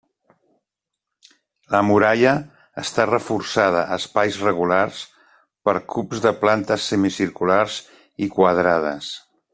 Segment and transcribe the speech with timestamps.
[1.75, 2.31] La muralla
[2.85, 5.05] està reforçada a espais regulars
[5.69, 7.81] per cubs de plantes semicirculars
[8.27, 9.17] i quadrades.